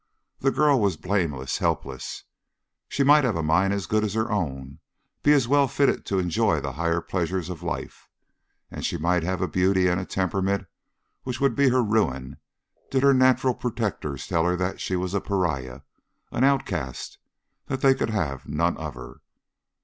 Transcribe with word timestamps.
The 0.39 0.49
girl 0.49 0.81
was 0.81 0.97
blameless, 0.97 1.59
helpless. 1.59 2.23
She 2.87 3.03
might 3.03 3.23
have 3.23 3.35
a 3.35 3.43
mind 3.43 3.71
as 3.71 3.85
good 3.85 4.03
as 4.03 4.15
her 4.15 4.31
own, 4.31 4.79
be 5.21 5.31
as 5.31 5.47
well 5.47 5.67
fitted 5.67 6.07
to 6.07 6.17
enjoy 6.17 6.59
the 6.59 6.71
higher 6.71 7.01
pleasures 7.01 7.49
of 7.51 7.61
life. 7.61 8.09
And 8.71 8.83
she 8.83 8.97
might 8.97 9.21
have 9.21 9.41
a 9.43 9.47
beauty 9.47 9.85
and 9.87 10.01
a 10.01 10.05
temperament 10.07 10.65
which 11.21 11.39
would 11.39 11.53
be 11.55 11.69
her 11.69 11.83
ruin 11.83 12.37
did 12.89 13.03
her 13.03 13.13
natural 13.13 13.53
protectors 13.53 14.25
tell 14.25 14.43
her 14.43 14.55
that 14.55 14.81
she 14.81 14.95
was 14.95 15.13
a 15.13 15.21
pariah, 15.21 15.81
an 16.31 16.43
outcast, 16.43 17.19
that 17.67 17.81
they 17.81 17.93
could 17.93 18.09
have 18.09 18.47
none 18.47 18.77
of 18.77 18.95
her. 18.95 19.21